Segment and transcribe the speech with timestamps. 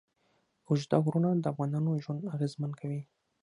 [0.67, 3.01] اوږده غرونه د افغانانو ژوند اغېزمن کوي.